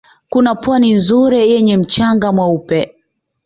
Kuna 0.31 0.51
Pwani 0.61 0.89
nzuri 0.97 1.39
yenye 1.51 1.77
mchanga 1.77 2.27
mweupe 2.35 2.79